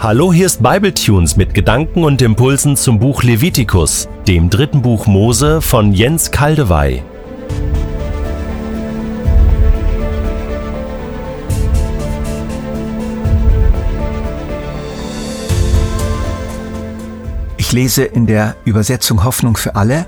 Hallo, 0.00 0.32
hier 0.32 0.46
ist 0.46 0.62
Bibletunes 0.62 1.36
mit 1.36 1.54
Gedanken 1.54 2.04
und 2.04 2.22
Impulsen 2.22 2.76
zum 2.76 3.00
Buch 3.00 3.24
Levitikus, 3.24 4.08
dem 4.28 4.48
dritten 4.48 4.80
Buch 4.80 5.08
Mose 5.08 5.60
von 5.60 5.92
Jens 5.92 6.30
Kaldewey. 6.30 7.02
Ich 17.56 17.72
lese 17.72 18.04
in 18.04 18.26
der 18.26 18.54
Übersetzung 18.64 19.24
Hoffnung 19.24 19.56
für 19.56 19.74
alle 19.74 20.06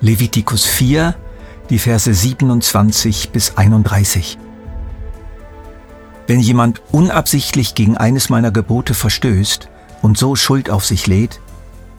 Levitikus 0.00 0.66
4, 0.66 1.14
die 1.70 1.78
Verse 1.78 2.12
27 2.12 3.30
bis 3.30 3.56
31. 3.56 4.36
Wenn 6.28 6.40
jemand 6.40 6.82
unabsichtlich 6.92 7.74
gegen 7.74 7.96
eines 7.96 8.28
meiner 8.28 8.50
Gebote 8.50 8.92
verstößt 8.92 9.70
und 10.02 10.18
so 10.18 10.36
Schuld 10.36 10.68
auf 10.68 10.84
sich 10.84 11.06
lädt, 11.06 11.40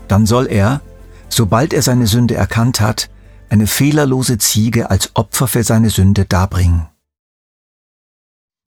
dann 0.07 0.27
soll 0.27 0.45
er, 0.45 0.81
sobald 1.29 1.73
er 1.73 1.81
seine 1.81 2.05
Sünde 2.05 2.35
erkannt 2.35 2.79
hat, 2.79 3.09
eine 3.49 3.65
fehlerlose 3.65 4.37
Ziege 4.37 4.91
als 4.91 5.15
Opfer 5.15 5.47
für 5.47 5.63
seine 5.63 5.89
Sünde 5.89 6.25
darbringen. 6.25 6.87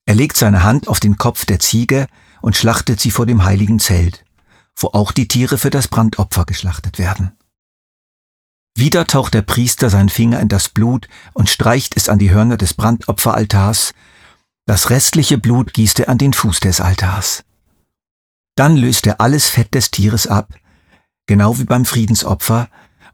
Er 0.04 0.16
legt 0.16 0.36
seine 0.36 0.64
Hand 0.64 0.88
auf 0.88 0.98
den 0.98 1.16
Kopf 1.16 1.46
der 1.46 1.60
Ziege 1.60 2.08
und 2.40 2.56
schlachtet 2.56 2.98
sie 2.98 3.12
vor 3.12 3.24
dem 3.24 3.44
heiligen 3.44 3.78
Zelt, 3.78 4.24
wo 4.74 4.88
auch 4.88 5.12
die 5.12 5.28
Tiere 5.28 5.58
für 5.58 5.70
das 5.70 5.86
Brandopfer 5.86 6.44
geschlachtet 6.44 6.98
werden. 6.98 7.38
Wieder 8.76 9.06
taucht 9.06 9.34
der 9.34 9.42
Priester 9.42 9.90
seinen 9.90 10.08
Finger 10.08 10.40
in 10.40 10.48
das 10.48 10.70
Blut 10.70 11.06
und 11.34 11.48
streicht 11.48 11.96
es 11.96 12.08
an 12.08 12.18
die 12.18 12.32
Hörner 12.32 12.56
des 12.56 12.74
Brandopferaltars 12.74 13.92
das 14.66 14.90
restliche 14.90 15.38
Blut 15.38 15.74
gießt 15.74 16.00
er 16.00 16.08
an 16.08 16.18
den 16.18 16.32
Fuß 16.32 16.60
des 16.60 16.80
Altars. 16.80 17.44
Dann 18.54 18.76
löst 18.76 19.06
er 19.06 19.20
alles 19.20 19.48
Fett 19.48 19.74
des 19.74 19.90
Tieres 19.90 20.26
ab, 20.26 20.54
genau 21.26 21.58
wie 21.58 21.64
beim 21.64 21.84
Friedensopfer, 21.84 22.68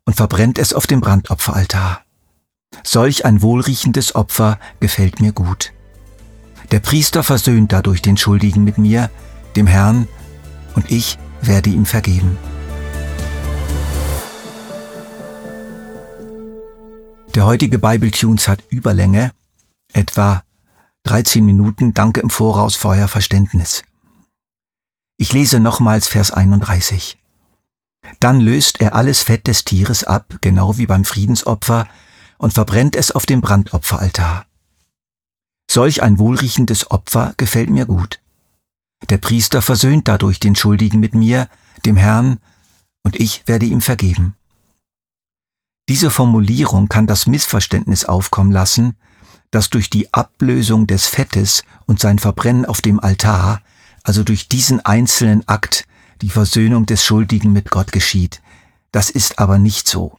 und 0.05 0.15
verbrennt 0.15 0.59
es 0.59 0.73
auf 0.73 0.87
dem 0.87 1.01
Brandopferaltar. 1.01 2.03
Solch 2.83 3.25
ein 3.25 3.43
wohlriechendes 3.43 4.15
Opfer 4.15 4.59
gefällt 4.81 5.21
mir 5.21 5.33
gut. 5.33 5.73
Der 6.71 6.81
Priester 6.81 7.23
versöhnt 7.23 7.73
dadurch 7.73 8.03
den 8.03 8.17
Schuldigen 8.17 8.65
mit 8.65 8.79
mir, 8.79 9.11
dem 9.57 9.67
Herrn, 9.67 10.09
und 10.75 10.91
ich 10.91 11.19
werde 11.41 11.71
ihm 11.71 11.87
vergeben. 11.87 12.37
Der 17.35 17.47
heutige 17.47 17.79
Bible 17.79 18.11
Tunes 18.11 18.49
hat 18.49 18.63
Überlänge, 18.69 19.33
etwa 19.93 20.43
13 21.05 21.45
Minuten, 21.45 21.95
danke 21.95 22.21
im 22.21 22.31
Voraus 22.31 22.77
für 22.77 22.89
euer 22.89 23.09
Verständnis. 23.09 23.83
Ich 25.17 25.33
lese 25.33 25.61
nochmals 25.61 26.07
Vers 26.09 26.31
31. 26.31 27.19
Dann 28.21 28.41
löst 28.41 28.81
er 28.81 28.95
alles 28.95 29.23
Fett 29.23 29.47
des 29.47 29.65
Tieres 29.65 30.05
ab, 30.05 30.39
genau 30.41 30.79
wie 30.79 30.87
beim 30.87 31.05
Friedensopfer, 31.05 31.89
und 32.39 32.53
verbrennt 32.53 32.95
es 32.95 33.11
auf 33.11 33.27
dem 33.27 33.41
Brandopferaltar. 33.41 34.47
Solch 35.71 36.03
ein 36.03 36.19
wohlriechendes 36.19 36.91
Opfer 36.91 37.35
gefällt 37.37 37.71
mir 37.71 37.87
gut. 37.87 38.21
Der 39.11 39.19
Priester 39.19 39.63
versöhnt 39.63 40.09
dadurch 40.09 40.41
den 40.41 40.57
Schuldigen 40.57 41.01
mit 41.01 41.15
mir, 41.15 41.49
dem 41.85 41.97
Herrn, 41.97 42.39
und 43.03 43.17
ich 43.17 43.47
werde 43.47 43.67
ihm 43.67 43.81
vergeben. 43.81 44.35
Diese 45.89 46.11
Formulierung 46.11 46.89
kann 46.89 47.07
das 47.07 47.27
Missverständnis 47.27 48.05
aufkommen 48.05 48.53
lassen, 48.53 48.97
dass 49.51 49.71
durch 49.71 49.91
die 49.91 50.13
Ablösung 50.13 50.87
des 50.87 51.07
Fettes 51.07 51.65
und 51.87 52.01
sein 52.01 52.19
Verbrennen 52.19 52.65
auf 52.65 52.81
dem 52.81 53.01
Altar, 53.01 53.63
also 54.03 54.23
durch 54.23 54.49
diesen 54.49 54.85
einzelnen 54.85 55.47
Akt, 55.49 55.85
die 56.23 56.31
Versöhnung 56.31 56.87
des 56.87 57.05
Schuldigen 57.05 57.53
mit 57.53 57.71
Gott 57.71 57.93
geschieht. 57.93 58.43
Das 58.93 59.11
ist 59.11 59.39
aber 59.39 59.59
nicht 59.59 59.89
so. 59.89 60.19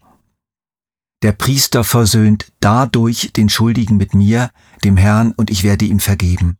Der 1.22 1.34
Priester 1.34 1.84
versöhnt 1.84 2.51
dadurch 2.62 3.34
den 3.34 3.50
Schuldigen 3.50 3.97
mit 3.97 4.13
mir, 4.13 4.51
dem 4.84 4.95
Herrn, 4.95 5.34
und 5.34 5.50
ich 5.50 5.63
werde 5.63 5.85
ihm 5.85 6.00
vergeben. 6.00 6.57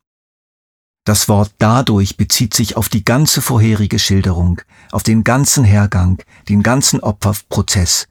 Das 1.06 1.30
Wort 1.30 1.54
dadurch 1.60 2.18
bezieht 2.18 2.54
sich 2.54 2.76
auf 2.76 2.90
die 2.90 3.06
ganze 3.06 3.42
vorherige 3.42 4.00
Schilderung, 4.00 4.62
auf 4.92 5.02
den 5.02 5.24
ganzen 5.24 5.64
Hergang, 5.64 6.22
den 6.50 6.62
ganzen 6.62 7.00
Opferprozess, 7.00 8.08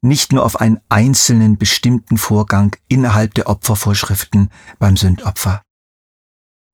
nicht 0.00 0.32
nur 0.32 0.44
auf 0.44 0.60
einen 0.60 0.80
einzelnen 0.88 1.58
bestimmten 1.58 2.18
Vorgang 2.18 2.76
innerhalb 2.88 3.34
der 3.34 3.48
Opfervorschriften 3.48 4.50
beim 4.78 4.96
Sündopfer. 4.96 5.62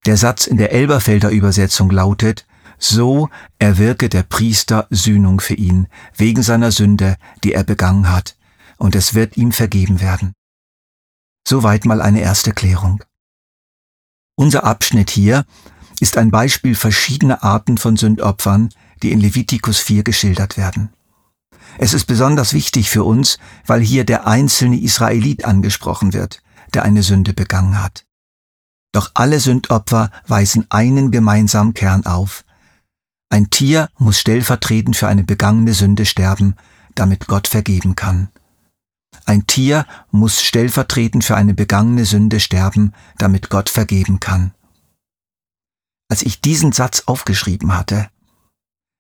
Der 0.07 0.17
Satz 0.17 0.47
in 0.47 0.59
der 0.59 0.73
Elberfelder 0.73 1.31
Übersetzung 1.31 1.91
lautet, 1.91 2.47
so 2.79 3.31
erwirke 3.59 4.09
der 4.09 4.23
Priester 4.23 4.87
Sühnung 4.91 5.41
für 5.41 5.55
ihn, 5.55 5.89
wegen 6.17 6.43
seiner 6.43 6.73
Sünde, 6.73 7.17
die 7.43 7.55
er 7.55 7.65
begangen 7.65 8.11
hat, 8.11 8.37
und 8.77 8.95
es 8.95 9.15
wird 9.15 9.37
ihm 9.37 9.53
vergeben 9.53 10.01
werden. 10.01 10.35
Soweit 11.47 11.85
mal 11.85 12.03
eine 12.03 12.21
erste 12.21 12.53
Klärung. 12.53 13.03
Unser 14.37 14.65
Abschnitt 14.65 15.11
hier 15.11 15.47
ist 16.01 16.19
ein 16.19 16.31
Beispiel 16.31 16.75
verschiedener 16.75 17.45
Arten 17.45 17.79
von 17.79 17.97
Sündopfern, 17.97 18.71
die 19.03 19.13
in 19.13 19.21
Levitikus 19.21 19.79
4 19.79 20.03
geschildert 20.03 20.57
werden. 20.57 20.93
Es 21.79 21.95
ist 21.95 22.07
besonders 22.07 22.53
wichtig 22.53 22.91
für 22.91 23.05
uns, 23.05 23.39
weil 23.67 23.81
hier 23.81 24.05
der 24.05 24.27
einzelne 24.27 24.79
Israelit 24.81 25.45
angesprochen 25.45 26.13
wird, 26.13 26.43
der 26.73 26.85
eine 26.85 27.03
Sünde 27.03 27.33
begangen 27.33 27.83
hat. 27.83 28.05
Doch 28.93 29.11
alle 29.15 29.41
Sündopfer 29.41 30.11
weisen 30.27 30.67
einen 30.71 31.11
gemeinsamen 31.11 31.75
Kern 31.75 32.07
auf. 32.07 32.45
Ein 33.29 33.51
Tier 33.51 33.89
muss 33.99 34.21
stellvertretend 34.21 34.97
für 34.97 35.09
eine 35.09 35.25
begangene 35.25 35.75
Sünde 35.75 36.07
sterben, 36.07 36.55
damit 36.95 37.27
Gott 37.27 37.49
vergeben 37.49 37.97
kann. 37.97 38.29
Ein 39.27 39.47
Tier 39.47 39.87
muss 40.11 40.43
stellvertretend 40.43 41.25
für 41.25 41.35
eine 41.35 41.55
begangene 41.55 42.05
Sünde 42.05 42.39
sterben, 42.39 42.93
damit 43.19 43.51
Gott 43.51 43.69
vergeben 43.69 44.21
kann. 44.21 44.55
Als 46.09 46.23
ich 46.23 46.41
diesen 46.41 46.73
Satz 46.73 47.05
aufgeschrieben 47.07 47.77
hatte, 47.77 48.09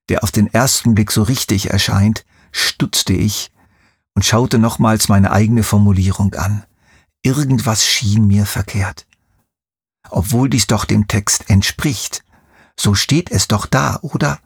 der 0.09 0.25
auf 0.25 0.33
den 0.33 0.53
ersten 0.53 0.95
Blick 0.95 1.13
so 1.13 1.23
richtig 1.23 1.71
erscheint, 1.71 2.25
stutzte 2.54 3.12
ich 3.12 3.53
und 4.15 4.25
schaute 4.25 4.59
nochmals 4.59 5.09
meine 5.09 5.32
eigene 5.32 5.62
Formulierung 5.62 6.34
an. 6.34 6.65
Irgendwas 7.22 7.84
schien 7.84 8.26
mir 8.26 8.47
verkehrt. 8.47 9.06
Obwohl 10.10 10.48
dies 10.48 10.66
doch 10.66 10.84
dem 10.84 11.09
Text 11.09 11.50
entspricht, 11.50 12.25
so 12.78 12.94
steht 12.94 13.31
es 13.31 13.48
doch 13.48 13.66
da, 13.66 13.98
oder? 14.03 14.38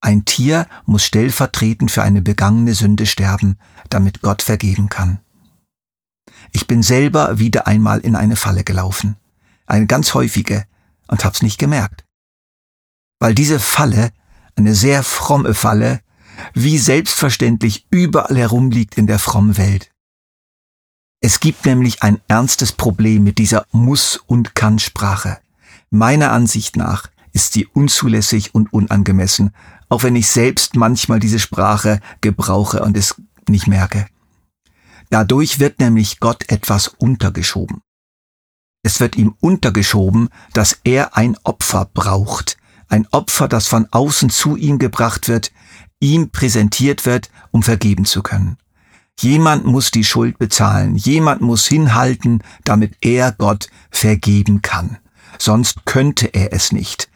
Ein 0.00 0.24
Tier 0.24 0.66
muss 0.84 1.04
stellvertretend 1.04 1.90
für 1.90 2.02
eine 2.02 2.22
begangene 2.22 2.74
Sünde 2.74 3.06
sterben, 3.06 3.58
damit 3.88 4.20
Gott 4.20 4.42
vergeben 4.42 4.88
kann. 4.88 5.20
Ich 6.52 6.66
bin 6.66 6.82
selber 6.82 7.38
wieder 7.38 7.66
einmal 7.66 8.00
in 8.00 8.16
eine 8.16 8.36
Falle 8.36 8.64
gelaufen, 8.64 9.16
eine 9.66 9.86
ganz 9.86 10.14
häufige, 10.14 10.66
und 11.08 11.24
hab's 11.24 11.42
nicht 11.42 11.58
gemerkt. 11.58 12.04
Weil 13.18 13.34
diese 13.34 13.58
Falle, 13.58 14.12
eine 14.56 14.74
sehr 14.74 15.02
fromme 15.02 15.54
Falle, 15.54 16.00
wie 16.54 16.78
selbstverständlich 16.78 17.86
überall 17.90 18.36
herumliegt 18.36 18.96
in 18.96 19.06
der 19.06 19.18
frommen 19.18 19.56
Welt. 19.56 19.90
Es 21.20 21.40
gibt 21.40 21.66
nämlich 21.66 22.02
ein 22.02 22.20
ernstes 22.28 22.72
Problem 22.72 23.24
mit 23.24 23.38
dieser 23.38 23.66
Muss- 23.72 24.16
und 24.26 24.54
Kann-Sprache. 24.54 25.38
Meiner 25.90 26.32
Ansicht 26.32 26.76
nach 26.76 27.08
ist 27.32 27.52
sie 27.54 27.66
unzulässig 27.66 28.54
und 28.54 28.72
unangemessen, 28.72 29.52
auch 29.88 30.02
wenn 30.02 30.16
ich 30.16 30.28
selbst 30.28 30.76
manchmal 30.76 31.18
diese 31.18 31.38
Sprache 31.38 32.00
gebrauche 32.20 32.82
und 32.82 32.96
es 32.96 33.16
nicht 33.48 33.66
merke. 33.66 34.06
Dadurch 35.10 35.58
wird 35.58 35.80
nämlich 35.80 36.20
Gott 36.20 36.48
etwas 36.48 36.88
untergeschoben. 36.88 37.80
Es 38.84 39.00
wird 39.00 39.16
ihm 39.16 39.34
untergeschoben, 39.40 40.28
dass 40.52 40.78
er 40.84 41.16
ein 41.16 41.36
Opfer 41.42 41.86
braucht, 41.92 42.58
ein 42.88 43.06
Opfer, 43.10 43.48
das 43.48 43.66
von 43.66 43.86
außen 43.90 44.30
zu 44.30 44.56
ihm 44.56 44.78
gebracht 44.78 45.28
wird, 45.28 45.52
ihm 46.00 46.30
präsentiert 46.30 47.06
wird, 47.06 47.30
um 47.50 47.62
vergeben 47.62 48.04
zu 48.04 48.22
können. 48.22 48.56
Jemand 49.20 49.64
muss 49.64 49.90
die 49.90 50.04
Schuld 50.04 50.38
bezahlen, 50.38 50.94
jemand 50.94 51.40
muss 51.40 51.66
hinhalten, 51.66 52.42
damit 52.64 52.96
er 53.00 53.32
Gott 53.32 53.68
vergeben 53.90 54.62
kann. 54.62 54.98
Sonst 55.38 55.84
könnte 55.86 56.26
er 56.34 56.52
es 56.52 56.70
nicht. 56.70 57.08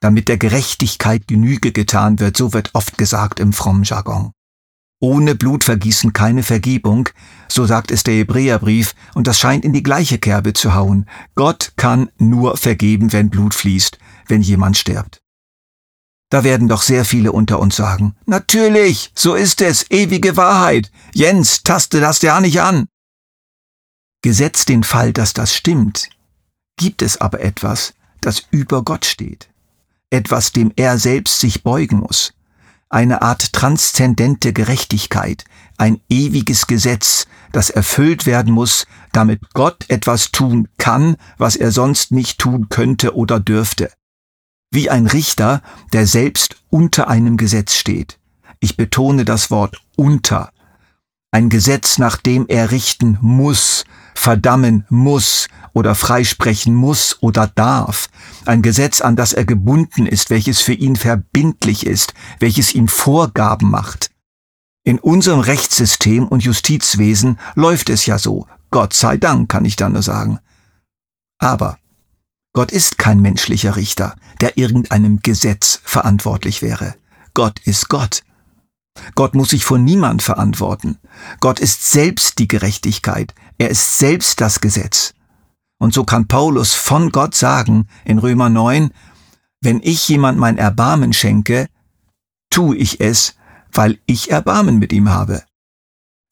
Damit 0.00 0.28
der 0.28 0.36
Gerechtigkeit 0.36 1.26
Genüge 1.26 1.72
getan 1.72 2.20
wird, 2.20 2.36
so 2.36 2.52
wird 2.52 2.70
oft 2.74 2.98
gesagt 2.98 3.40
im 3.40 3.54
frommen 3.54 3.84
Jargon. 3.84 4.32
Ohne 5.00 5.34
Blutvergießen 5.34 6.12
keine 6.12 6.42
Vergebung, 6.42 7.08
so 7.48 7.66
sagt 7.66 7.90
es 7.90 8.02
der 8.02 8.14
Hebräerbrief, 8.14 8.94
und 9.14 9.26
das 9.26 9.38
scheint 9.38 9.64
in 9.64 9.72
die 9.72 9.82
gleiche 9.82 10.18
Kerbe 10.18 10.52
zu 10.52 10.74
hauen. 10.74 11.06
Gott 11.34 11.72
kann 11.76 12.10
nur 12.18 12.56
vergeben, 12.56 13.12
wenn 13.12 13.30
Blut 13.30 13.54
fließt, 13.54 13.98
wenn 14.26 14.42
jemand 14.42 14.76
stirbt. 14.76 15.20
Da 16.28 16.42
werden 16.42 16.68
doch 16.68 16.82
sehr 16.82 17.04
viele 17.04 17.30
unter 17.32 17.60
uns 17.60 17.76
sagen, 17.76 18.16
natürlich, 18.26 19.12
so 19.14 19.34
ist 19.34 19.60
es, 19.62 19.90
ewige 19.90 20.36
Wahrheit. 20.36 20.90
Jens, 21.14 21.62
taste 21.62 22.00
das 22.00 22.20
ja 22.22 22.40
nicht 22.40 22.60
an. 22.60 22.86
Gesetzt 24.22 24.68
den 24.68 24.82
Fall, 24.82 25.12
dass 25.12 25.34
das 25.34 25.54
stimmt, 25.54 26.08
gibt 26.76 27.00
es 27.02 27.20
aber 27.20 27.40
etwas, 27.40 27.94
das 28.20 28.42
über 28.50 28.82
Gott 28.82 29.04
steht. 29.04 29.48
etwas, 30.10 30.52
dem 30.52 30.72
er 30.76 30.98
selbst 30.98 31.40
sich 31.40 31.62
beugen 31.62 31.98
muss, 31.98 32.32
eine 32.88 33.22
Art 33.22 33.52
transzendente 33.52 34.52
Gerechtigkeit, 34.52 35.44
ein 35.76 36.00
ewiges 36.08 36.66
Gesetz, 36.66 37.26
das 37.52 37.70
erfüllt 37.70 38.26
werden 38.26 38.52
muss, 38.52 38.86
damit 39.12 39.40
Gott 39.52 39.84
etwas 39.88 40.30
tun 40.30 40.68
kann, 40.78 41.16
was 41.38 41.56
er 41.56 41.72
sonst 41.72 42.12
nicht 42.12 42.38
tun 42.38 42.68
könnte 42.68 43.14
oder 43.16 43.40
dürfte. 43.40 43.90
Wie 44.76 44.90
ein 44.90 45.06
Richter, 45.06 45.62
der 45.94 46.06
selbst 46.06 46.56
unter 46.68 47.08
einem 47.08 47.38
Gesetz 47.38 47.76
steht. 47.76 48.18
Ich 48.60 48.76
betone 48.76 49.24
das 49.24 49.50
Wort 49.50 49.80
unter. 49.96 50.50
Ein 51.30 51.48
Gesetz, 51.48 51.96
nach 51.96 52.18
dem 52.18 52.44
er 52.46 52.72
richten 52.72 53.16
muss, 53.22 53.86
verdammen 54.14 54.84
muss 54.90 55.48
oder 55.72 55.94
freisprechen 55.94 56.74
muss 56.74 57.16
oder 57.22 57.46
darf. 57.46 58.10
Ein 58.44 58.60
Gesetz, 58.60 59.00
an 59.00 59.16
das 59.16 59.32
er 59.32 59.46
gebunden 59.46 60.06
ist, 60.06 60.28
welches 60.28 60.60
für 60.60 60.74
ihn 60.74 60.96
verbindlich 60.96 61.86
ist, 61.86 62.12
welches 62.38 62.74
ihm 62.74 62.88
Vorgaben 62.88 63.70
macht. 63.70 64.10
In 64.84 64.98
unserem 64.98 65.40
Rechtssystem 65.40 66.28
und 66.28 66.44
Justizwesen 66.44 67.38
läuft 67.54 67.88
es 67.88 68.04
ja 68.04 68.18
so. 68.18 68.46
Gott 68.70 68.92
sei 68.92 69.16
Dank, 69.16 69.48
kann 69.48 69.64
ich 69.64 69.76
da 69.76 69.88
nur 69.88 70.02
sagen. 70.02 70.38
Aber 71.38 71.78
Gott 72.56 72.72
ist 72.72 72.96
kein 72.96 73.20
menschlicher 73.20 73.76
Richter, 73.76 74.16
der 74.40 74.56
irgendeinem 74.56 75.20
Gesetz 75.20 75.78
verantwortlich 75.84 76.62
wäre. 76.62 76.94
Gott 77.34 77.60
ist 77.66 77.90
Gott. 77.90 78.22
Gott 79.14 79.34
muss 79.34 79.50
sich 79.50 79.66
vor 79.66 79.76
niemand 79.76 80.22
verantworten. 80.22 80.96
Gott 81.40 81.60
ist 81.60 81.90
selbst 81.90 82.38
die 82.38 82.48
Gerechtigkeit. 82.48 83.34
Er 83.58 83.68
ist 83.68 83.98
selbst 83.98 84.40
das 84.40 84.62
Gesetz. 84.62 85.12
Und 85.78 85.92
so 85.92 86.04
kann 86.04 86.28
Paulus 86.28 86.72
von 86.72 87.10
Gott 87.10 87.34
sagen 87.34 87.88
in 88.06 88.16
Römer 88.16 88.48
9, 88.48 88.90
wenn 89.60 89.82
ich 89.82 90.08
jemand 90.08 90.38
mein 90.38 90.56
Erbarmen 90.56 91.12
schenke, 91.12 91.68
tue 92.48 92.74
ich 92.74 93.02
es, 93.02 93.34
weil 93.70 93.98
ich 94.06 94.30
Erbarmen 94.30 94.78
mit 94.78 94.94
ihm 94.94 95.10
habe. 95.10 95.42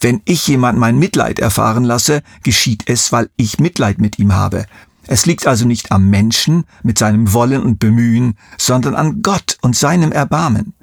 Wenn 0.00 0.22
ich 0.24 0.48
jemand 0.48 0.78
mein 0.78 0.98
Mitleid 0.98 1.38
erfahren 1.38 1.84
lasse, 1.84 2.22
geschieht 2.42 2.84
es, 2.86 3.12
weil 3.12 3.28
ich 3.36 3.58
Mitleid 3.58 3.98
mit 3.98 4.18
ihm 4.18 4.32
habe. 4.32 4.64
Es 5.06 5.26
liegt 5.26 5.46
also 5.46 5.66
nicht 5.66 5.92
am 5.92 6.08
Menschen 6.08 6.64
mit 6.82 6.98
seinem 6.98 7.32
Wollen 7.32 7.62
und 7.62 7.78
Bemühen, 7.78 8.38
sondern 8.58 8.94
an 8.94 9.22
Gott 9.22 9.58
und 9.60 9.76
seinem 9.76 10.12
Erbarmen. 10.12 10.74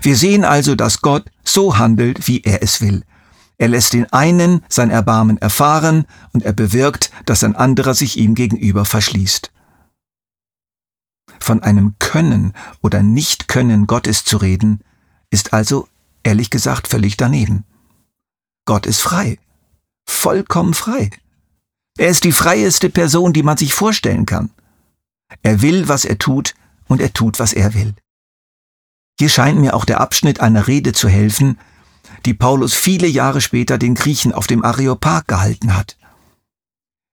Wir 0.00 0.16
sehen 0.16 0.44
also, 0.44 0.74
dass 0.74 1.00
Gott 1.00 1.30
so 1.44 1.78
handelt, 1.78 2.28
wie 2.28 2.42
er 2.42 2.62
es 2.62 2.80
will. 2.80 3.04
Er 3.58 3.68
lässt 3.68 3.92
den 3.92 4.10
einen 4.12 4.62
sein 4.68 4.90
Erbarmen 4.90 5.36
erfahren 5.38 6.06
und 6.32 6.44
er 6.44 6.52
bewirkt, 6.52 7.10
dass 7.26 7.42
ein 7.42 7.56
anderer 7.56 7.94
sich 7.94 8.16
ihm 8.16 8.34
gegenüber 8.34 8.84
verschließt. 8.84 9.50
Von 11.40 11.62
einem 11.62 11.96
Können 11.98 12.52
oder 12.82 13.02
Nicht-Können 13.02 13.86
Gottes 13.86 14.24
zu 14.24 14.36
reden, 14.36 14.80
ist 15.30 15.52
also, 15.52 15.88
ehrlich 16.22 16.50
gesagt, 16.50 16.88
völlig 16.88 17.16
daneben. 17.16 17.64
Gott 18.64 18.86
ist 18.86 19.00
frei. 19.00 19.38
Vollkommen 20.06 20.74
frei. 20.74 21.10
Er 21.98 22.08
ist 22.08 22.22
die 22.22 22.32
freieste 22.32 22.90
Person, 22.90 23.32
die 23.32 23.42
man 23.42 23.56
sich 23.56 23.74
vorstellen 23.74 24.24
kann. 24.24 24.50
Er 25.42 25.62
will, 25.62 25.88
was 25.88 26.04
er 26.04 26.16
tut, 26.16 26.54
und 26.86 27.00
er 27.00 27.12
tut, 27.12 27.40
was 27.40 27.52
er 27.52 27.74
will. 27.74 27.94
Hier 29.18 29.28
scheint 29.28 29.60
mir 29.60 29.74
auch 29.74 29.84
der 29.84 30.00
Abschnitt 30.00 30.40
einer 30.40 30.68
Rede 30.68 30.92
zu 30.92 31.08
helfen, 31.08 31.58
die 32.24 32.34
Paulus 32.34 32.74
viele 32.74 33.08
Jahre 33.08 33.40
später 33.40 33.78
den 33.78 33.96
Griechen 33.96 34.32
auf 34.32 34.46
dem 34.46 34.64
Areopag 34.64 35.26
gehalten 35.26 35.76
hat. 35.76 35.98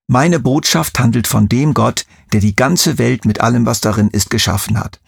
Meine 0.08 0.40
Botschaft 0.40 1.00
handelt 1.00 1.26
von 1.26 1.50
dem 1.50 1.74
Gott, 1.74 2.06
der 2.32 2.40
die 2.40 2.56
ganze 2.56 3.00
Welt 3.00 3.26
mit 3.26 3.42
allem, 3.42 3.66
was 3.66 3.82
darin 3.82 4.10
ist, 4.10 4.30
geschaffen 4.30 4.80
hat. 4.80 5.02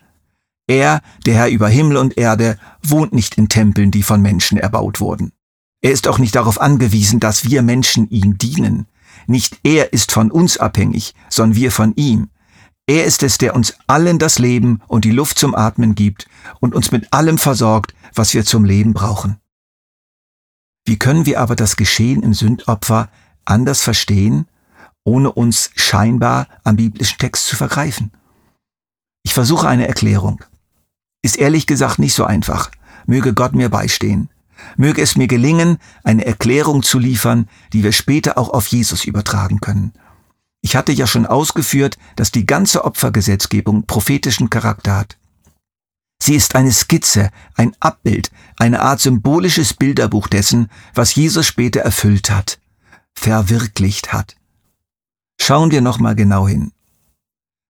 Er, 0.65 1.01
der 1.27 1.35
Herr 1.35 1.49
über 1.49 1.69
Himmel 1.69 1.97
und 1.97 2.17
Erde, 2.17 2.57
wohnt 2.81 3.13
nicht 3.13 3.37
in 3.37 3.47
Tempeln, 3.47 3.91
die 3.91 4.03
von 4.03 4.23
Menschen 4.23 4.57
erbaut 4.57 4.99
wurden. 4.99 5.33
Er 5.81 5.91
ist 5.91 6.07
auch 6.07 6.17
nicht 6.17 6.33
darauf 6.33 6.59
angewiesen, 6.59 7.19
dass 7.19 7.45
wir 7.45 7.61
Menschen 7.61 8.09
ihm 8.09 8.39
dienen. 8.39 8.87
Nicht 9.25 9.59
er 9.63 9.93
ist 9.93 10.11
von 10.11 10.31
uns 10.31 10.57
abhängig, 10.57 11.15
sondern 11.29 11.55
wir 11.55 11.71
von 11.71 11.93
ihm. 11.95 12.29
Er 12.85 13.03
ist 13.03 13.23
es, 13.23 13.37
der 13.37 13.55
uns 13.55 13.77
allen 13.87 14.17
das 14.17 14.39
Leben 14.39 14.81
und 14.87 15.03
die 15.03 15.11
Luft 15.11 15.37
zum 15.37 15.55
Atmen 15.55 15.95
gibt 15.95 16.27
und 16.61 16.73
uns 16.73 16.91
mit 16.91 17.11
allem 17.11 17.37
versorgt, 17.37 17.93
was 18.13 18.33
wir 18.33 18.45
zum 18.45 18.63
Leben 18.63 18.93
brauchen. 18.93 19.37
Wie 20.85 20.97
können 20.97 21.25
wir 21.25 21.41
aber 21.41 21.57
das 21.57 21.75
Geschehen 21.75 22.23
im 22.23 22.33
Sündopfer 22.33 23.09
anders 23.43 23.83
verstehen, 23.83 24.47
ohne 25.03 25.31
uns 25.31 25.71
scheinbar 25.75 26.47
am 26.63 26.77
biblischen 26.77 27.17
Text 27.17 27.47
zu 27.47 27.57
vergreifen? 27.57 28.11
Ich 29.23 29.33
versuche 29.33 29.67
eine 29.67 29.87
Erklärung. 29.89 30.45
Ist 31.21 31.37
ehrlich 31.37 31.67
gesagt 31.67 31.99
nicht 31.99 32.13
so 32.13 32.23
einfach. 32.23 32.71
Möge 33.05 33.33
Gott 33.33 33.53
mir 33.53 33.67
beistehen. 33.67 34.29
Möge 34.75 35.01
es 35.01 35.15
mir 35.15 35.27
gelingen, 35.27 35.77
eine 36.03 36.25
Erklärung 36.25 36.83
zu 36.83 36.99
liefern, 36.99 37.47
die 37.73 37.83
wir 37.83 37.91
später 37.91 38.37
auch 38.37 38.49
auf 38.49 38.67
Jesus 38.67 39.05
übertragen 39.05 39.59
können. 39.59 39.93
Ich 40.61 40.75
hatte 40.75 40.91
ja 40.91 41.07
schon 41.07 41.25
ausgeführt, 41.25 41.97
dass 42.15 42.31
die 42.31 42.45
ganze 42.45 42.83
Opfergesetzgebung 42.83 43.85
prophetischen 43.85 44.49
Charakter 44.49 44.97
hat. 44.97 45.17
Sie 46.21 46.35
ist 46.35 46.55
eine 46.55 46.71
Skizze, 46.71 47.29
ein 47.55 47.75
Abbild, 47.79 48.31
eine 48.57 48.81
Art 48.81 48.99
symbolisches 48.99 49.73
Bilderbuch 49.73 50.27
dessen, 50.27 50.69
was 50.93 51.15
Jesus 51.15 51.45
später 51.45 51.81
erfüllt 51.81 52.31
hat, 52.31 52.59
verwirklicht 53.13 54.13
hat. 54.13 54.35
Schauen 55.39 55.71
wir 55.71 55.81
nochmal 55.81 56.15
genau 56.15 56.47
hin. 56.47 56.71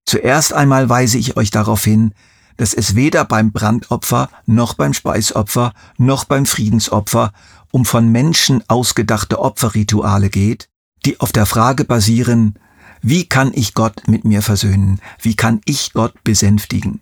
Zuerst 0.06 0.54
einmal 0.54 0.88
weise 0.88 1.18
ich 1.18 1.36
euch 1.36 1.50
darauf 1.50 1.84
hin, 1.84 2.14
dass 2.58 2.74
es 2.74 2.94
weder 2.94 3.24
beim 3.24 3.52
Brandopfer 3.52 4.28
noch 4.44 4.74
beim 4.74 4.92
Speisopfer 4.92 5.72
noch 5.96 6.26
beim 6.26 6.44
Friedensopfer 6.44 7.32
um 7.70 7.86
von 7.86 8.08
Menschen 8.10 8.62
ausgedachte 8.68 9.38
Opferrituale 9.38 10.28
geht, 10.28 10.68
die 11.06 11.20
auf 11.20 11.32
der 11.32 11.46
Frage 11.46 11.84
basieren, 11.84 12.58
wie 13.00 13.26
kann 13.26 13.52
ich 13.54 13.74
Gott 13.74 14.08
mit 14.08 14.24
mir 14.24 14.42
versöhnen? 14.42 15.00
Wie 15.20 15.36
kann 15.36 15.60
ich 15.64 15.92
Gott 15.92 16.14
besänftigen? 16.24 17.00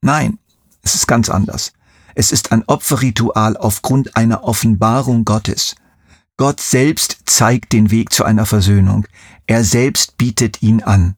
Nein, 0.00 0.38
es 0.82 0.94
ist 0.94 1.06
ganz 1.06 1.28
anders. 1.28 1.72
Es 2.14 2.32
ist 2.32 2.52
ein 2.52 2.64
Opferritual 2.66 3.56
aufgrund 3.56 4.16
einer 4.16 4.44
Offenbarung 4.44 5.24
Gottes. 5.24 5.74
Gott 6.36 6.60
selbst 6.60 7.18
zeigt 7.26 7.72
den 7.72 7.90
Weg 7.90 8.12
zu 8.12 8.24
einer 8.24 8.46
Versöhnung. 8.46 9.06
Er 9.46 9.64
selbst 9.64 10.16
bietet 10.16 10.62
ihn 10.62 10.82
an. 10.82 11.16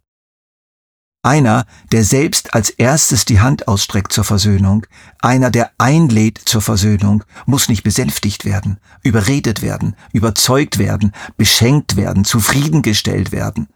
Einer, 1.27 1.67
der 1.91 2.05
selbst 2.05 2.55
als 2.55 2.71
erstes 2.71 3.25
die 3.25 3.41
Hand 3.41 3.67
ausstreckt 3.67 4.13
zur 4.13 4.23
Versöhnung, 4.23 4.87
einer, 5.19 5.51
der 5.51 5.73
einlädt 5.77 6.39
zur 6.39 6.61
Versöhnung, 6.63 7.25
muss 7.47 7.69
nicht 7.69 7.83
besänftigt 7.83 8.45
werden, 8.45 8.79
überredet 9.03 9.61
werden, 9.61 9.97
überzeugt 10.13 10.79
werden, 10.79 11.11
beschenkt 11.37 11.97
werden, 11.97 12.25
zufriedengestellt 12.25 13.33
werden. 13.33 13.67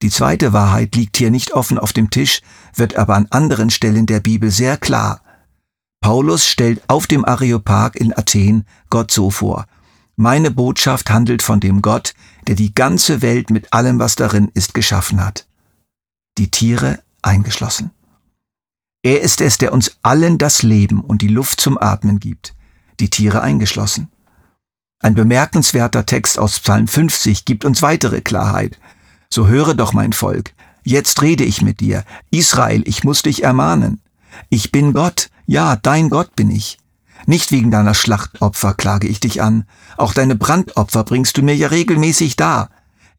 Die 0.00 0.08
zweite 0.08 0.54
Wahrheit 0.54 0.96
liegt 0.96 1.18
hier 1.18 1.30
nicht 1.30 1.52
offen 1.52 1.78
auf 1.78 1.92
dem 1.92 2.08
Tisch, 2.08 2.40
wird 2.74 2.96
aber 2.96 3.16
an 3.16 3.26
anderen 3.28 3.68
Stellen 3.68 4.06
der 4.06 4.20
Bibel 4.20 4.50
sehr 4.50 4.78
klar. 4.78 5.20
Paulus 6.00 6.46
stellt 6.46 6.80
auf 6.88 7.06
dem 7.06 7.26
Areopag 7.26 7.96
in 7.96 8.16
Athen 8.16 8.64
Gott 8.88 9.10
so 9.10 9.28
vor. 9.28 9.66
Meine 10.16 10.50
Botschaft 10.50 11.10
handelt 11.10 11.42
von 11.42 11.60
dem 11.60 11.82
Gott, 11.82 12.14
der 12.46 12.54
die 12.54 12.72
ganze 12.74 13.20
Welt 13.20 13.50
mit 13.50 13.74
allem, 13.74 13.98
was 13.98 14.16
darin 14.16 14.50
ist, 14.54 14.72
geschaffen 14.72 15.22
hat. 15.22 15.46
Die 16.36 16.50
Tiere 16.50 16.98
eingeschlossen. 17.22 17.92
Er 19.04 19.20
ist 19.20 19.40
es, 19.40 19.58
der 19.58 19.72
uns 19.72 19.98
allen 20.02 20.36
das 20.38 20.62
Leben 20.62 21.00
und 21.00 21.22
die 21.22 21.28
Luft 21.28 21.60
zum 21.60 21.78
Atmen 21.78 22.18
gibt, 22.18 22.54
die 22.98 23.08
Tiere 23.08 23.40
eingeschlossen. 23.42 24.08
Ein 25.00 25.14
bemerkenswerter 25.14 26.06
Text 26.06 26.38
aus 26.38 26.58
Psalm 26.58 26.88
50 26.88 27.44
gibt 27.44 27.64
uns 27.64 27.82
weitere 27.82 28.20
Klarheit. 28.20 28.80
So 29.30 29.46
höre 29.46 29.74
doch 29.74 29.92
mein 29.92 30.12
Volk, 30.12 30.54
jetzt 30.82 31.22
rede 31.22 31.44
ich 31.44 31.62
mit 31.62 31.80
dir. 31.80 32.04
Israel, 32.30 32.82
ich 32.86 33.04
muss 33.04 33.22
dich 33.22 33.44
ermahnen. 33.44 34.00
Ich 34.48 34.72
bin 34.72 34.92
Gott, 34.92 35.30
ja, 35.46 35.76
dein 35.76 36.10
Gott 36.10 36.34
bin 36.34 36.50
ich. 36.50 36.78
Nicht 37.26 37.52
wegen 37.52 37.70
deiner 37.70 37.94
Schlachtopfer 37.94 38.74
klage 38.74 39.06
ich 39.06 39.20
dich 39.20 39.40
an, 39.40 39.66
auch 39.96 40.14
deine 40.14 40.34
Brandopfer 40.34 41.04
bringst 41.04 41.36
du 41.36 41.42
mir 41.42 41.54
ja 41.54 41.68
regelmäßig 41.68 42.36
dar. 42.36 42.70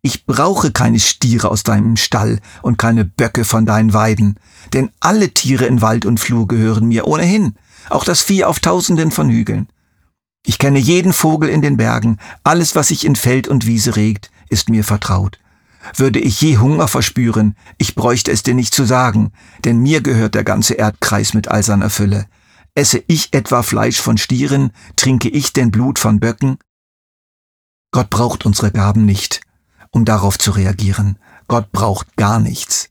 Ich 0.06 0.28
brauche 0.28 0.70
keine 0.70 1.00
Stiere 1.00 1.50
aus 1.50 1.64
deinem 1.64 1.98
Stall 1.98 2.40
und 2.62 2.78
keine 2.78 3.06
Böcke 3.06 3.44
von 3.44 3.66
deinen 3.66 3.92
Weiden, 3.92 4.40
denn 4.72 4.92
alle 5.00 5.32
Tiere 5.32 5.66
in 5.66 5.82
Wald 5.82 6.06
und 6.06 6.20
Flur 6.20 6.48
gehören 6.48 6.86
mir 6.86 7.08
ohnehin, 7.08 7.56
auch 7.90 8.04
das 8.04 8.22
Vieh 8.22 8.44
auf 8.44 8.60
tausenden 8.60 9.10
von 9.10 9.32
Hügeln. 9.32 9.68
Ich 10.46 10.60
kenne 10.60 10.78
jeden 10.78 11.12
Vogel 11.12 11.50
in 11.50 11.64
den 11.64 11.78
Bergen, 11.78 12.20
alles, 12.44 12.76
was 12.76 12.90
sich 12.90 13.04
in 13.04 13.16
Feld 13.16 13.48
und 13.48 13.66
Wiese 13.66 13.96
regt, 13.96 14.30
ist 14.48 14.70
mir 14.70 14.84
vertraut. 14.84 15.40
Würde 15.96 16.20
ich 16.20 16.40
je 16.40 16.60
Hunger 16.60 16.88
verspüren, 16.88 17.56
ich 17.80 17.96
bräuchte 17.96 18.30
es 18.30 18.44
dir 18.44 18.54
nicht 18.54 18.76
zu 18.76 18.86
sagen, 18.86 19.32
denn 19.64 19.80
mir 19.80 20.02
gehört 20.02 20.36
der 20.36 20.44
ganze 20.44 20.76
Erdkreis 20.76 21.34
mit 21.34 21.48
all 21.48 21.64
seiner 21.64 21.90
Fülle. 21.90 22.28
Esse 22.76 23.04
ich 23.08 23.34
etwa 23.34 23.64
Fleisch 23.64 24.00
von 24.00 24.20
Stieren, 24.20 24.72
trinke 24.98 25.30
ich 25.30 25.52
denn 25.52 25.72
Blut 25.72 25.98
von 25.98 26.20
Böcken? 26.20 26.60
Gott 27.90 28.12
braucht 28.12 28.46
unsere 28.46 28.72
Gaben 28.72 29.04
nicht, 29.06 29.42
um 29.96 30.04
darauf 30.04 30.38
zu 30.38 30.52
reagieren. 30.52 31.18
Gott 31.48 31.72
braucht 31.72 32.18
gar 32.18 32.42
nichts. 32.42 32.90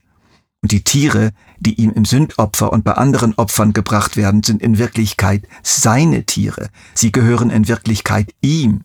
Und 0.63 0.71
die 0.71 0.83
Tiere, 0.83 1.33
die 1.59 1.75
ihm 1.75 1.91
im 1.91 2.03
Sündopfer 2.03 2.73
und 2.73 2.83
bei 2.83 2.93
anderen 2.93 3.35
Opfern 3.35 3.73
gebracht 3.73 4.17
werden, 4.17 4.41
sind 4.41 4.59
in 4.59 4.79
Wirklichkeit 4.79 5.47
seine 5.61 6.25
Tiere. 6.25 6.69
Sie 6.95 7.11
gehören 7.11 7.51
in 7.51 7.67
Wirklichkeit 7.67 8.33
ihm. 8.41 8.81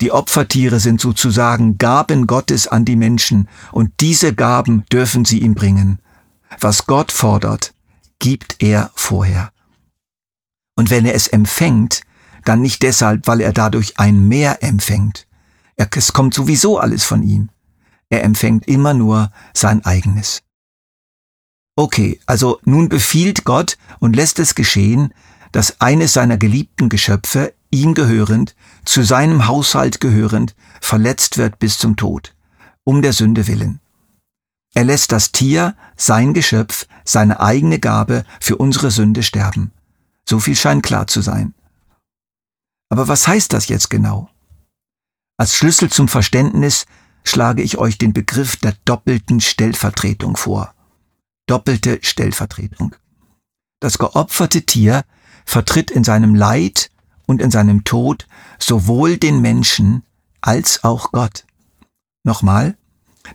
Die 0.00 0.12
Opfertiere 0.12 0.78
sind 0.78 1.00
sozusagen 1.00 1.76
Gaben 1.76 2.28
Gottes 2.28 2.68
an 2.68 2.84
die 2.84 2.94
Menschen 2.94 3.48
und 3.72 3.90
diese 3.98 4.32
Gaben 4.32 4.84
dürfen 4.92 5.24
sie 5.24 5.40
ihm 5.40 5.56
bringen. 5.56 5.98
Was 6.60 6.86
Gott 6.86 7.10
fordert, 7.10 7.74
gibt 8.20 8.62
er 8.62 8.92
vorher. 8.94 9.50
Und 10.76 10.90
wenn 10.90 11.04
er 11.04 11.14
es 11.14 11.26
empfängt, 11.26 12.02
dann 12.44 12.62
nicht 12.62 12.82
deshalb, 12.82 13.26
weil 13.26 13.40
er 13.40 13.52
dadurch 13.52 13.98
ein 13.98 14.28
Mehr 14.28 14.62
empfängt. 14.62 15.26
Es 15.74 16.12
kommt 16.12 16.32
sowieso 16.32 16.78
alles 16.78 17.02
von 17.02 17.24
ihm. 17.24 17.48
Er 18.10 18.24
empfängt 18.24 18.68
immer 18.68 18.94
nur 18.94 19.32
sein 19.52 19.84
eigenes. 19.84 20.42
Okay, 21.76 22.20
also 22.26 22.60
nun 22.64 22.88
befiehlt 22.88 23.44
Gott 23.44 23.76
und 23.98 24.16
lässt 24.16 24.38
es 24.38 24.54
geschehen, 24.54 25.12
dass 25.52 25.80
eines 25.80 26.12
seiner 26.12 26.38
geliebten 26.38 26.88
Geschöpfe, 26.88 27.54
ihm 27.70 27.94
gehörend, 27.94 28.54
zu 28.84 29.02
seinem 29.02 29.46
Haushalt 29.46 30.00
gehörend, 30.00 30.54
verletzt 30.80 31.36
wird 31.36 31.58
bis 31.58 31.78
zum 31.78 31.96
Tod, 31.96 32.34
um 32.84 33.02
der 33.02 33.12
Sünde 33.12 33.46
willen. 33.46 33.80
Er 34.74 34.84
lässt 34.84 35.12
das 35.12 35.32
Tier, 35.32 35.74
sein 35.96 36.34
Geschöpf, 36.34 36.86
seine 37.04 37.40
eigene 37.40 37.78
Gabe 37.78 38.24
für 38.40 38.56
unsere 38.56 38.90
Sünde 38.90 39.22
sterben. 39.22 39.72
So 40.28 40.38
viel 40.38 40.56
scheint 40.56 40.82
klar 40.82 41.06
zu 41.06 41.22
sein. 41.22 41.54
Aber 42.88 43.08
was 43.08 43.26
heißt 43.26 43.52
das 43.52 43.68
jetzt 43.68 43.90
genau? 43.90 44.30
Als 45.38 45.56
Schlüssel 45.56 45.90
zum 45.90 46.08
Verständnis 46.08 46.86
schlage 47.26 47.62
ich 47.62 47.78
euch 47.78 47.98
den 47.98 48.12
Begriff 48.12 48.56
der 48.56 48.74
doppelten 48.84 49.40
Stellvertretung 49.40 50.36
vor. 50.36 50.74
Doppelte 51.46 51.98
Stellvertretung. 52.02 52.94
Das 53.80 53.98
geopferte 53.98 54.62
Tier 54.62 55.04
vertritt 55.44 55.90
in 55.90 56.04
seinem 56.04 56.34
Leid 56.34 56.90
und 57.26 57.42
in 57.42 57.50
seinem 57.50 57.84
Tod 57.84 58.26
sowohl 58.58 59.16
den 59.16 59.40
Menschen 59.40 60.02
als 60.40 60.84
auch 60.84 61.12
Gott. 61.12 61.44
Nochmal, 62.24 62.76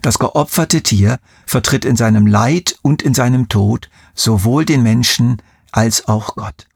das 0.00 0.18
geopferte 0.18 0.82
Tier 0.82 1.20
vertritt 1.46 1.84
in 1.84 1.96
seinem 1.96 2.26
Leid 2.26 2.78
und 2.82 3.02
in 3.02 3.14
seinem 3.14 3.48
Tod 3.48 3.90
sowohl 4.14 4.64
den 4.64 4.82
Menschen 4.82 5.40
als 5.70 6.08
auch 6.08 6.34
Gott. 6.34 6.66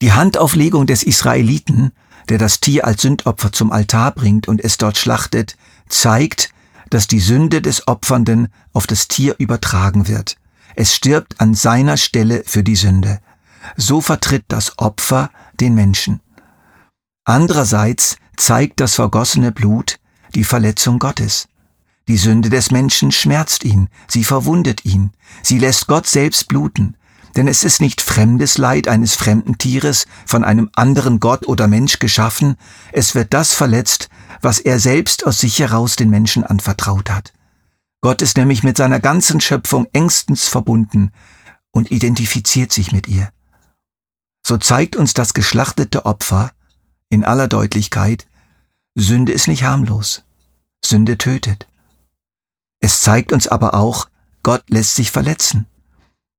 Die 0.00 0.12
Handauflegung 0.12 0.86
des 0.86 1.02
Israeliten, 1.02 1.90
der 2.28 2.38
das 2.38 2.60
Tier 2.60 2.86
als 2.86 3.02
Sündopfer 3.02 3.52
zum 3.52 3.72
Altar 3.72 4.12
bringt 4.12 4.46
und 4.46 4.62
es 4.62 4.78
dort 4.78 4.96
schlachtet, 4.96 5.56
zeigt, 5.88 6.50
dass 6.90 7.06
die 7.06 7.20
Sünde 7.20 7.60
des 7.62 7.86
Opfernden 7.86 8.48
auf 8.72 8.86
das 8.86 9.08
Tier 9.08 9.36
übertragen 9.38 10.08
wird. 10.08 10.36
Es 10.74 10.94
stirbt 10.94 11.40
an 11.40 11.54
seiner 11.54 11.96
Stelle 11.96 12.42
für 12.46 12.62
die 12.62 12.76
Sünde. 12.76 13.20
So 13.76 14.00
vertritt 14.00 14.44
das 14.48 14.78
Opfer 14.78 15.30
den 15.60 15.74
Menschen. 15.74 16.20
Andererseits 17.24 18.16
zeigt 18.36 18.80
das 18.80 18.94
vergossene 18.94 19.52
Blut 19.52 19.98
die 20.34 20.44
Verletzung 20.44 20.98
Gottes. 20.98 21.48
Die 22.06 22.16
Sünde 22.16 22.48
des 22.48 22.70
Menschen 22.70 23.12
schmerzt 23.12 23.64
ihn, 23.64 23.88
sie 24.06 24.24
verwundet 24.24 24.84
ihn, 24.84 25.10
sie 25.42 25.58
lässt 25.58 25.88
Gott 25.88 26.06
selbst 26.06 26.48
bluten, 26.48 26.96
denn 27.36 27.48
es 27.48 27.64
ist 27.64 27.80
nicht 27.80 28.00
fremdes 28.00 28.58
Leid 28.58 28.88
eines 28.88 29.14
fremden 29.14 29.58
Tieres 29.58 30.06
von 30.26 30.44
einem 30.44 30.70
anderen 30.74 31.20
Gott 31.20 31.46
oder 31.46 31.68
Mensch 31.68 31.98
geschaffen, 31.98 32.56
es 32.92 33.14
wird 33.14 33.34
das 33.34 33.54
verletzt, 33.54 34.08
was 34.40 34.58
er 34.58 34.78
selbst 34.78 35.26
aus 35.26 35.38
sich 35.38 35.58
heraus 35.58 35.96
den 35.96 36.10
Menschen 36.10 36.44
anvertraut 36.44 37.10
hat. 37.10 37.32
Gott 38.00 38.22
ist 38.22 38.36
nämlich 38.36 38.62
mit 38.62 38.76
seiner 38.76 39.00
ganzen 39.00 39.40
Schöpfung 39.40 39.86
engstens 39.92 40.48
verbunden 40.48 41.10
und 41.70 41.90
identifiziert 41.90 42.72
sich 42.72 42.92
mit 42.92 43.08
ihr. 43.08 43.30
So 44.46 44.56
zeigt 44.56 44.96
uns 44.96 45.14
das 45.14 45.34
geschlachtete 45.34 46.06
Opfer 46.06 46.52
in 47.10 47.24
aller 47.24 47.48
Deutlichkeit, 47.48 48.26
Sünde 48.94 49.32
ist 49.32 49.48
nicht 49.48 49.64
harmlos, 49.64 50.24
Sünde 50.84 51.18
tötet. 51.18 51.66
Es 52.80 53.00
zeigt 53.00 53.32
uns 53.32 53.48
aber 53.48 53.74
auch, 53.74 54.08
Gott 54.42 54.62
lässt 54.68 54.94
sich 54.94 55.10
verletzen. 55.10 55.66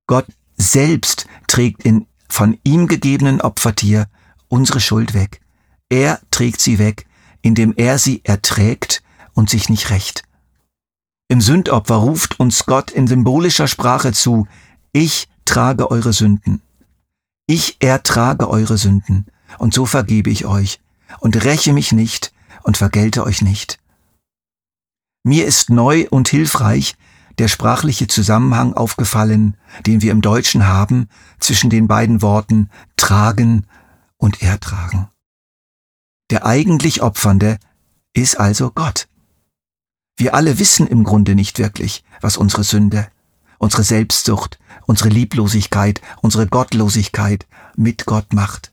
Gott 0.06 0.26
selbst 0.60 1.26
trägt 1.46 1.84
in 1.84 2.06
von 2.28 2.58
ihm 2.62 2.86
gegebenen 2.86 3.40
Opfertier 3.40 4.06
unsere 4.48 4.80
Schuld 4.80 5.14
weg. 5.14 5.40
Er 5.88 6.20
trägt 6.30 6.60
sie 6.60 6.78
weg, 6.78 7.06
indem 7.42 7.74
er 7.76 7.98
sie 7.98 8.20
erträgt 8.24 9.02
und 9.32 9.50
sich 9.50 9.68
nicht 9.68 9.90
rächt. 9.90 10.22
Im 11.28 11.40
Sündopfer 11.40 11.96
ruft 11.96 12.38
uns 12.38 12.66
Gott 12.66 12.90
in 12.90 13.06
symbolischer 13.06 13.66
Sprache 13.66 14.12
zu, 14.12 14.46
ich 14.92 15.28
trage 15.44 15.90
eure 15.90 16.12
Sünden. 16.12 16.62
Ich 17.46 17.76
ertrage 17.80 18.48
eure 18.48 18.78
Sünden, 18.78 19.26
und 19.58 19.74
so 19.74 19.86
vergebe 19.86 20.30
ich 20.30 20.46
euch, 20.46 20.80
und 21.18 21.44
räche 21.44 21.72
mich 21.72 21.90
nicht 21.92 22.32
und 22.62 22.76
vergelte 22.76 23.24
euch 23.24 23.42
nicht. 23.42 23.78
Mir 25.22 25.46
ist 25.46 25.70
neu 25.70 26.06
und 26.10 26.28
hilfreich, 26.28 26.96
der 27.40 27.48
sprachliche 27.48 28.06
Zusammenhang 28.06 28.74
aufgefallen, 28.74 29.56
den 29.86 30.02
wir 30.02 30.12
im 30.12 30.20
Deutschen 30.20 30.66
haben 30.66 31.08
zwischen 31.38 31.70
den 31.70 31.88
beiden 31.88 32.20
Worten 32.20 32.68
tragen 32.96 33.66
und 34.18 34.42
ertragen. 34.42 35.08
Der 36.28 36.44
eigentlich 36.44 37.00
Opfernde 37.00 37.56
ist 38.12 38.38
also 38.38 38.70
Gott. 38.70 39.08
Wir 40.18 40.34
alle 40.34 40.58
wissen 40.58 40.86
im 40.86 41.02
Grunde 41.02 41.34
nicht 41.34 41.58
wirklich, 41.58 42.04
was 42.20 42.36
unsere 42.36 42.62
Sünde, 42.62 43.08
unsere 43.56 43.84
Selbstsucht, 43.84 44.58
unsere 44.84 45.08
Lieblosigkeit, 45.08 46.02
unsere 46.20 46.46
Gottlosigkeit 46.46 47.46
mit 47.74 48.04
Gott 48.04 48.34
macht. 48.34 48.70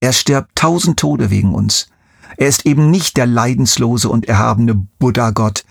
Er 0.00 0.14
stirbt 0.14 0.56
tausend 0.56 0.98
Tode 0.98 1.28
wegen 1.28 1.54
uns. 1.54 1.88
Er 2.38 2.48
ist 2.48 2.64
eben 2.64 2.90
nicht 2.90 3.18
der 3.18 3.26
leidenslose 3.26 4.08
und 4.08 4.24
erhabene 4.24 4.74
Buddha-Gott, 4.98 5.66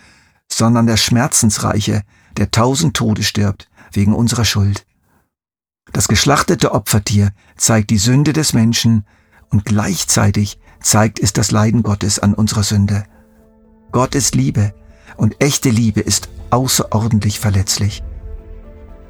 sondern 0.54 0.88
der 0.88 0.98
Schmerzensreiche, 0.98 2.04
der 2.38 2.52
tausend 2.52 2.96
Tode 2.96 3.24
stirbt 3.24 3.70
wegen 3.92 4.14
unserer 4.14 4.46
Schuld. 4.46 4.86
Das 5.92 6.08
geschlachtete 6.08 6.74
Opfertier 6.74 7.32
zeigt 7.58 7.90
die 7.90 7.98
Sünde 7.98 8.34
des 8.34 8.54
Menschen 8.54 9.06
und 9.50 9.66
gleichzeitig 9.66 10.60
zeigt 10.80 11.20
es 11.20 11.34
das 11.34 11.52
Leiden 11.52 11.84
Gottes 11.84 12.20
an 12.20 12.34
unserer 12.34 12.64
Sünde. 12.64 13.04
Gott 13.92 14.16
ist 14.16 14.36
Liebe 14.36 14.74
und 15.18 15.42
echte 15.42 15.70
Liebe 15.70 16.00
ist 16.00 16.30
außerordentlich 16.50 17.40
verletzlich. 17.40 18.04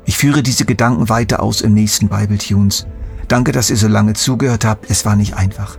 Ich 0.05 0.17
führe 0.17 0.41
diese 0.41 0.65
Gedanken 0.65 1.09
weiter 1.09 1.43
aus 1.43 1.61
im 1.61 1.73
nächsten 1.73 2.09
Bible 2.09 2.39
Tunes. 2.39 2.87
Danke, 3.27 3.51
dass 3.51 3.69
ihr 3.69 3.77
so 3.77 3.87
lange 3.87 4.13
zugehört 4.13 4.65
habt. 4.65 4.89
Es 4.89 5.05
war 5.05 5.15
nicht 5.15 5.35
einfach. 5.35 5.77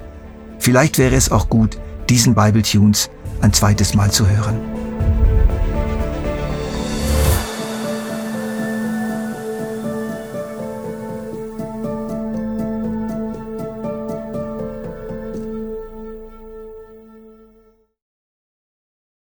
Vielleicht 0.59 0.99
wäre 0.99 1.17
es 1.17 1.33
auch 1.33 1.49
gut, 1.49 1.79
diesen 2.09 2.35
Bible 2.35 2.63
Tunes 2.63 3.11
ein 3.41 3.53
zweites 3.53 3.95
Mal 3.95 4.13
zu 4.13 4.29
hören. 4.29 4.72